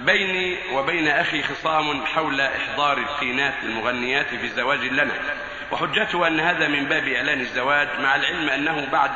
[0.00, 5.14] بيني وبين أخي خصام حول إحضار القينات المغنيات في زواج لنا.
[5.72, 9.10] وحجته أن هذا من باب إعلان الزواج مع العلم أنه بعد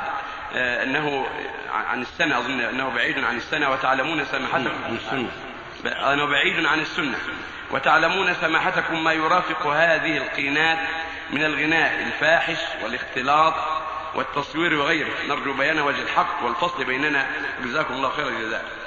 [0.57, 1.27] آه، أنه
[1.73, 4.99] عن السنة أظن أنه بعيد عن السنة وتعلمون سماحتكم.
[5.87, 7.19] أنه بعيد عن السنة.
[7.71, 10.79] وتعلمون سماحتكم ما يرافق هذه القينات
[11.31, 13.55] من الغناء الفاحش والاختلاط
[14.15, 15.11] والتصوير وغيره.
[15.29, 17.27] نرجو بيان وجه الحق والفصل بيننا.
[17.65, 18.84] جزاكم الله خير الجزاء.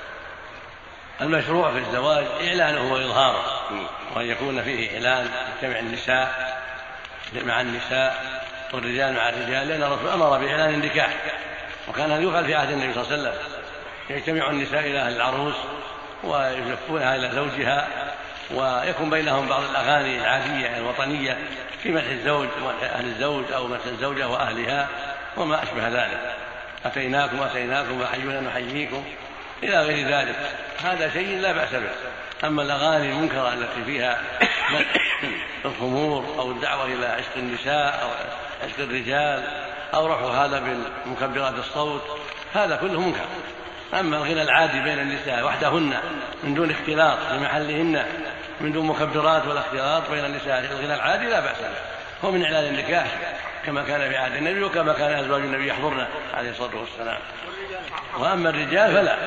[1.22, 3.44] المشروع في الزواج إعلانه وإظهاره
[4.16, 6.58] وأن يكون فيه إعلان يجتمع النساء
[7.46, 8.42] مع النساء
[8.74, 11.10] والرجال مع الرجال لأن الرسول أمر بإعلان النكاح
[11.88, 13.58] وكان هذا يقال في عهد النبي صلى الله عليه وسلم.
[14.10, 15.56] يجتمع النساء إلى أهل العروس
[16.24, 17.88] ويزفونها إلى زوجها
[18.52, 21.38] ويكون بينهم بعض الأغاني العادية الوطنية
[21.84, 24.88] في مدح الزوج وأهل الزوج أو مدح الزوجة وأهلها
[25.38, 26.36] وما أشبه ذلك.
[26.86, 29.04] أتيناكم أتيناكم وحيونا نحييكم.
[29.64, 30.36] إلى غير ذلك.
[30.84, 31.90] هذا شيء لا بأس به.
[32.44, 34.22] أما الأغاني المنكرة التي فيها
[35.66, 38.10] الخمور أو الدعوة إلى عشق النساء أو
[38.68, 39.44] عشق الرجال
[39.94, 42.02] أو رفع هذا بمكبرات الصوت
[42.54, 43.26] هذا كله منكر.
[43.94, 45.94] أما الغنى العادي بين النساء وحدهن
[46.44, 48.06] من دون اختلاط في محلهن
[48.62, 52.28] من دون مكبرات ولا اختلاط بين النساء الغنى العادي لا بأس به.
[52.28, 53.08] هو من إعلان النكاح.
[53.68, 57.18] كما كان في عهد النبي وكما كان أزواج النبي يحضرن عليه الصلاة والسلام.
[58.18, 59.18] وأما الرجال فلا.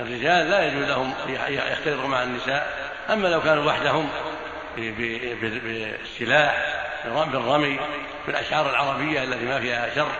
[0.00, 1.14] الرجال لا يجوز لهم
[1.48, 2.90] يختلطوا مع النساء.
[3.10, 4.08] أما لو كانوا وحدهم
[5.40, 6.66] بالسلاح
[7.04, 7.80] بالرمي
[8.26, 10.12] بالأشعار العربية التي ما فيها شر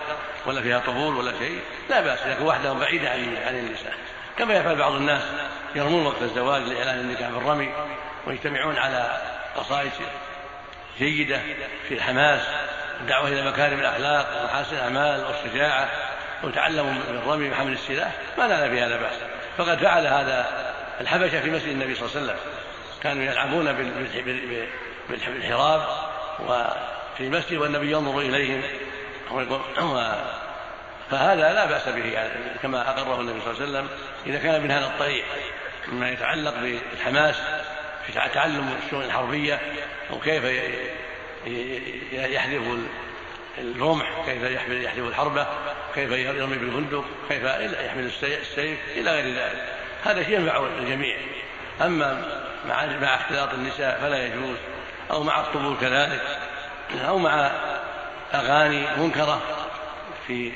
[0.45, 2.19] ولا فيها طبول ولا شيء لا بأس.
[2.27, 3.93] لكن وحدهم بعيدة عن النساء.
[4.37, 5.23] كما يفعل بعض الناس
[5.75, 7.73] يرمون وقت الزواج لإعلان النكاح بالرمي
[8.27, 9.17] ويجتمعون على
[9.55, 9.91] قصائد
[10.99, 11.41] جيدة
[11.87, 12.41] في الحماس
[13.01, 15.89] الدعوة إلى مكارم الأخلاق ومحاسن الأعمال والشجاعة
[16.43, 19.15] وتعلموا بالرمي وحمل السلاح ما نال في هذا بأس.
[19.57, 20.45] فقد فعل هذا
[21.01, 22.39] الحبشة في مسجد النبي صلى الله عليه وسلم.
[23.03, 23.73] كانوا يلعبون
[25.09, 25.81] بالحراب
[26.39, 28.61] وفي المسجد والنبي ينظر إليهم
[31.11, 32.29] فهذا لا بأس به يعني
[32.61, 33.89] كما أقره النبي صلى الله عليه وسلم.
[34.25, 35.25] إذا كان من هذا الطريق
[35.87, 37.35] مما يتعلق بالحماس
[38.07, 39.59] في تعلم الشؤون الحربية
[40.09, 40.43] أو كيف
[42.11, 42.61] يحذف
[43.57, 45.47] الرمح كيف يحذف الحربة
[45.95, 47.43] كيف يرمي بالبندق كيف
[47.83, 49.73] يحمل السيف إلى غير ذلك.
[50.03, 51.17] هذا شيء ينفع الجميع.
[51.81, 54.57] أما مع مع اختلاط النساء فلا يجوز
[55.11, 56.21] أو مع الطبول كذلك
[57.07, 57.51] أو مع
[58.33, 59.41] أغاني منكرة
[60.27, 60.51] في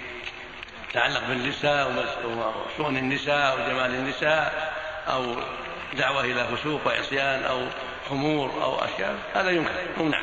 [0.91, 4.73] تتعلق بالنساء وشؤون النساء وجمال النساء
[5.07, 5.35] أو
[5.93, 7.65] دعوة إلى فسوق وعصيان أو
[8.09, 10.19] خمور أو أشياء هذا ينكر يمنع